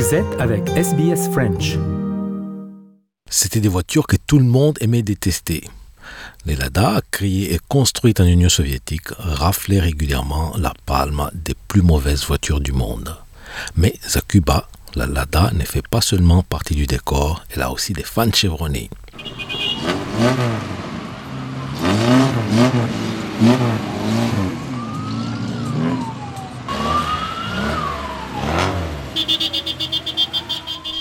[0.00, 1.76] Vous êtes avec SBS French.
[3.28, 5.62] C'était des voitures que tout le monde aimait détester.
[6.46, 12.24] Les Lada, créées et construites en Union soviétique, raflaient régulièrement la palme des plus mauvaises
[12.24, 13.14] voitures du monde.
[13.76, 17.92] Mais à Cuba, la Lada ne fait pas seulement partie du décor, elle a aussi
[17.92, 18.88] des fans chevronnés.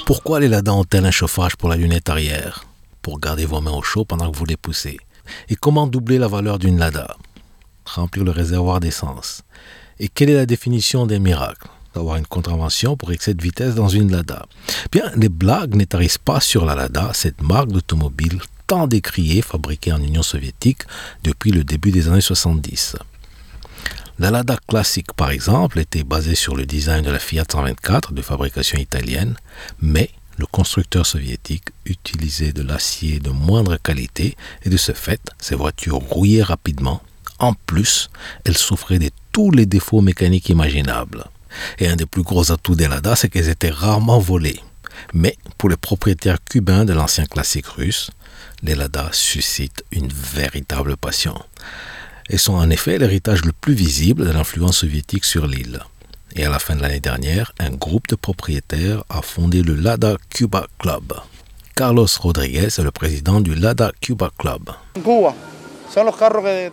[0.09, 2.65] Pourquoi les Lada ont-elles un chauffage pour la lunette arrière?
[3.03, 4.97] Pour garder vos mains au chaud pendant que vous les poussez.
[5.49, 7.15] Et comment doubler la valeur d'une Lada?
[7.85, 9.43] Remplir le réservoir d'essence.
[9.99, 11.67] Et quelle est la définition des miracles?
[11.93, 14.47] D'avoir une contravention pour excès de vitesse dans une Lada.
[14.91, 20.01] Bien, les blagues n'étarissent pas sur la Lada, cette marque d'automobile tant décriée, fabriquée en
[20.01, 20.81] Union soviétique
[21.23, 22.95] depuis le début des années 70.
[24.19, 28.21] La Lada classique, par exemple, était basée sur le design de la Fiat 124 de
[28.21, 29.37] fabrication italienne,
[29.81, 35.55] mais le constructeur soviétique utilisait de l'acier de moindre qualité et de ce fait, ces
[35.55, 37.01] voitures rouillaient rapidement.
[37.39, 38.09] En plus,
[38.43, 41.23] elles souffraient de tous les défauts mécaniques imaginables.
[41.77, 44.59] Et un des plus gros atouts des Lada, c'est qu'elles étaient rarement volées.
[45.13, 48.11] Mais pour les propriétaires cubains de l'ancien classique russe,
[48.63, 51.41] les Lada suscitent une véritable passion
[52.29, 55.79] et sont en effet l'héritage le plus visible de l'influence soviétique sur l'île.
[56.35, 60.17] Et à la fin de l'année dernière, un groupe de propriétaires a fondé le Lada
[60.29, 61.13] Cuba Club.
[61.75, 64.69] Carlos Rodriguez est le président du Lada Cuba Club.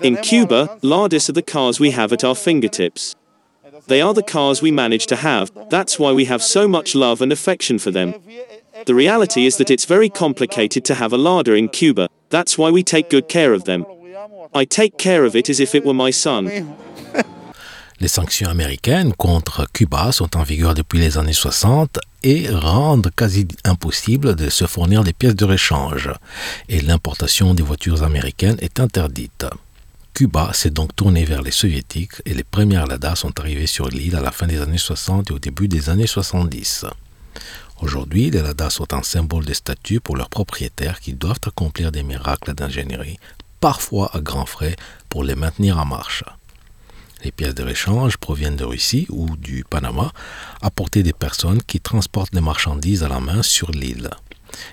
[0.05, 3.15] In Cuba, Ladis are the cars we have at our fingertips.
[3.87, 7.23] They are the cars we manage to have, that's why we have so much love
[7.23, 8.15] and affection for them.
[8.85, 12.71] The reality is that it's very complicated to have a Lada in Cuba, that's why
[12.71, 13.87] we take good care of them.
[14.55, 16.49] I take care of it as if it were my son.
[18.01, 23.49] Les sanctions américaines contre Cuba sont en vigueur depuis les années 60 et rendent quasi
[23.65, 26.11] impossible de se fournir des pièces de rechange.
[26.69, 29.47] Et l'importation des voitures américaines est interdite.
[30.13, 34.17] Cuba s'est donc tourné vers les soviétiques et les premières Lada sont arrivées sur l'île
[34.17, 36.85] à la fin des années 60 et au début des années 70.
[37.83, 42.03] Aujourd'hui, les Lada sont un symbole de statut pour leurs propriétaires qui doivent accomplir des
[42.03, 43.19] miracles d'ingénierie
[43.61, 44.77] parfois à grands frais,
[45.09, 46.25] pour les maintenir en marche.
[47.25, 50.13] Les pièces de rechange proviennent de Russie ou du Panama,
[50.63, 54.11] apportées des personnes qui transportent les marchandises à la main sur l'île.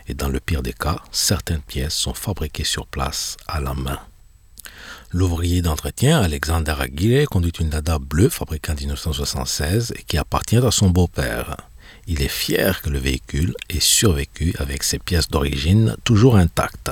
[0.07, 3.99] Et dans le pire des cas, certaines pièces sont fabriquées sur place à la main.
[5.11, 10.71] L'ouvrier d'entretien Alexander Aguirre conduit une Lada bleue fabriquée en 1976 et qui appartient à
[10.71, 11.57] son beau-père.
[12.07, 16.91] Il est fier que le véhicule ait survécu avec ses pièces d'origine toujours intactes.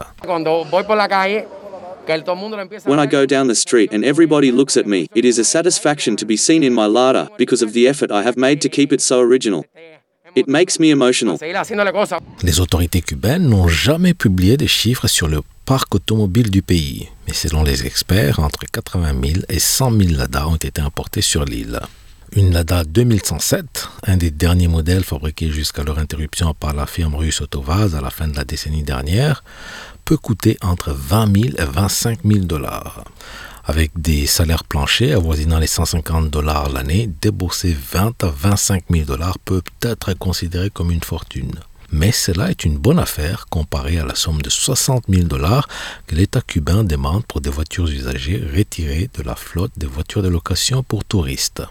[2.85, 6.15] When I go down the street and everybody looks at me, it is a satisfaction
[6.17, 8.91] to be seen in my Lada because of the effort I have made to keep
[8.91, 9.65] it so original.
[10.35, 11.37] It makes me emotional.
[12.43, 17.33] Les autorités cubaines n'ont jamais publié de chiffres sur le parc automobile du pays, mais
[17.33, 21.79] selon les experts, entre 80 000 et 100 000 Lada ont été importés sur l'île.
[22.33, 27.41] Une Lada 2107, un des derniers modèles fabriqués jusqu'à leur interruption par la firme russe
[27.41, 29.43] Autovaz à la fin de la décennie dernière,
[30.11, 33.05] peut coûter entre 20 000 et 25 000 dollars.
[33.63, 39.39] Avec des salaires planchers avoisinant les 150 dollars l'année, débourser 20 à 25 000 dollars
[39.39, 41.53] peut être considéré comme une fortune.
[41.91, 45.67] Mais cela est une bonne affaire comparée à la somme de 60 000 dollars
[46.07, 50.29] que l'État cubain demande pour des voitures usagées retirées de la flotte des voitures de
[50.29, 51.63] location pour touristes.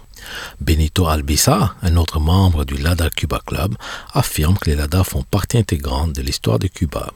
[0.60, 3.74] Benito Albiza, un autre membre du Lada Cuba Club,
[4.12, 7.10] affirme que les Lada font partie intégrante de l'histoire de Cuba.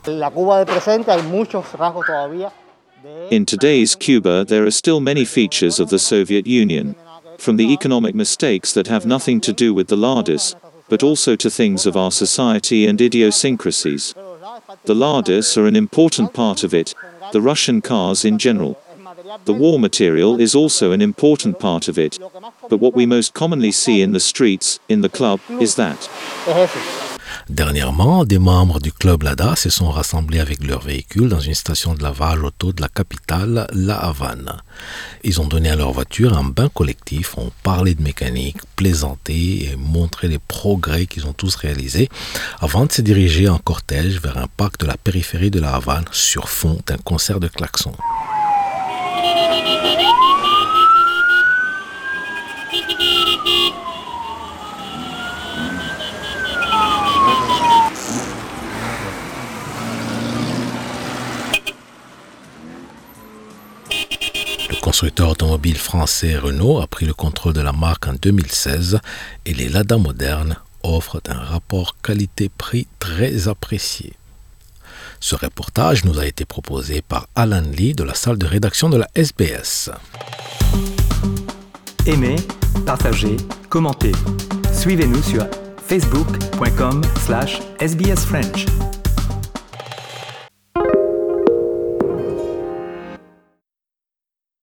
[3.31, 6.95] In today's Cuba, there are still many features of the Soviet Union,
[7.39, 10.55] from the economic mistakes that have nothing to do with the Ladas,
[10.89, 14.15] but also to things of our society and idiosyncrasies.
[14.85, 16.95] The Ladas are an important part of it,
[17.33, 18.81] the Russian cars in general.
[19.45, 22.19] The war material is also an important part of it,
[22.69, 26.09] but what we most commonly see in the streets, in the club, is that.
[27.51, 31.95] Dernièrement, des membres du club Lada se sont rassemblés avec leurs véhicules dans une station
[31.95, 34.63] de lavage auto de la capitale, La Havane.
[35.25, 39.77] Ils ont donné à leur voiture un bain collectif, ont parlé de mécanique, plaisanté et
[39.77, 42.09] montré les progrès qu'ils ont tous réalisés
[42.61, 46.07] avant de se diriger en cortège vers un parc de la périphérie de La Havane
[46.13, 47.97] sur fond d'un concert de klaxons.
[64.75, 68.99] Le constructeur automobile français Renault a pris le contrôle de la marque en 2016
[69.47, 74.15] et les Lada modernes offrent un rapport qualité-prix très apprécié.
[75.21, 78.97] Ce reportage nous a été proposé par Alan Lee de la salle de rédaction de
[78.97, 79.91] la SBS.
[82.07, 82.35] Aimez,
[82.85, 83.37] partagez,
[83.71, 84.11] commentez.
[84.73, 85.47] Suivez-nous sur
[85.87, 88.67] facebook.com/sbsfrench.